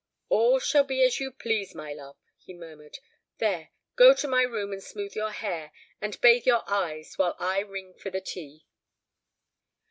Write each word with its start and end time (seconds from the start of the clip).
"All 0.29 0.57
shall 0.57 0.83
be 0.83 1.03
as 1.03 1.19
you 1.19 1.29
please, 1.31 1.75
my 1.75 1.93
love," 1.93 2.17
he 2.39 2.55
murmured. 2.55 2.97
"There, 3.37 3.69
go 3.95 4.09
into 4.09 4.27
my 4.27 4.41
room, 4.41 4.71
and 4.73 4.81
smooth 4.81 5.13
your 5.13 5.29
hair, 5.29 5.71
and 6.01 6.19
bathe 6.21 6.47
your 6.47 6.63
eyes, 6.65 7.19
while 7.19 7.35
I 7.37 7.59
ring 7.59 7.93
for 7.93 8.09
the 8.09 8.19
tea." 8.21 8.65